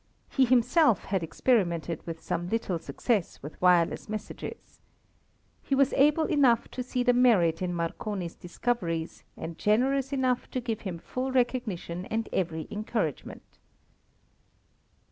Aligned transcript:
He 0.31 0.45
himself 0.45 1.03
had 1.05 1.21
experimented 1.21 2.07
with 2.07 2.23
some 2.23 2.49
little 2.49 2.79
success 2.79 3.43
with 3.43 3.61
wireless 3.61 4.09
messages. 4.09 4.81
He 5.61 5.75
was 5.75 5.93
able 5.93 6.23
enough 6.25 6.67
to 6.71 6.81
see 6.81 7.03
the 7.03 7.13
merit 7.13 7.61
in 7.61 7.71
Marconi's 7.71 8.33
discoveries 8.33 9.23
and 9.37 9.59
generous 9.59 10.11
enough 10.11 10.49
to 10.49 10.59
give 10.59 10.81
him 10.81 10.97
full 10.97 11.31
recognition 11.31 12.07
and 12.07 12.29
every 12.33 12.67
encouragement. 12.71 13.59